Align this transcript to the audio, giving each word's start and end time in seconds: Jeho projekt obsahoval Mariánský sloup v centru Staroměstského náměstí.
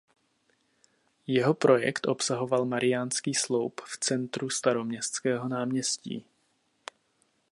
Jeho 1.27 1.53
projekt 1.53 2.07
obsahoval 2.07 2.65
Mariánský 2.65 3.33
sloup 3.33 3.81
v 3.81 3.97
centru 3.97 4.49
Staroměstského 4.49 5.47
náměstí. 5.47 6.25